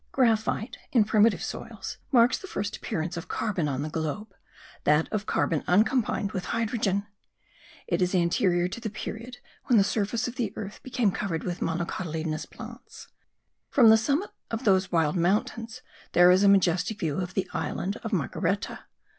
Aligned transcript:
Graphite, 0.11 0.79
in 0.91 1.03
primitive 1.03 1.43
soils, 1.43 1.99
marks 2.11 2.35
the 2.39 2.47
first 2.47 2.75
appearance 2.75 3.17
of 3.17 3.27
carbon 3.27 3.67
on 3.67 3.83
the 3.83 3.87
globe 3.91 4.33
that 4.83 5.07
of 5.13 5.27
carbon 5.27 5.63
uncombined 5.67 6.31
with 6.31 6.45
hydrogen. 6.45 7.05
It 7.85 8.01
is 8.01 8.15
anterior 8.15 8.67
to 8.67 8.81
the 8.81 8.89
period 8.89 9.37
when 9.65 9.77
the 9.77 9.83
surface 9.83 10.27
of 10.27 10.37
the 10.37 10.53
earth 10.55 10.81
became 10.81 11.11
covered 11.11 11.43
with 11.43 11.59
monocotyledonous 11.61 12.47
plants. 12.49 13.09
From 13.69 13.89
the 13.91 13.95
summit 13.97 14.31
of 14.49 14.63
those 14.63 14.91
wild 14.91 15.17
mountains 15.17 15.83
there 16.13 16.31
is 16.31 16.41
a 16.41 16.49
majestic 16.49 16.99
view 16.99 17.19
of 17.19 17.35
the 17.35 17.47
island 17.53 17.97
of 17.97 18.11
Margareta. 18.11 18.85